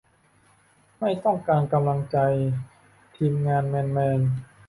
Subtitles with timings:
[0.99, 2.17] ไม่ต้องการกำลังใจ
[3.17, 4.19] ทีมงาน แมนแมน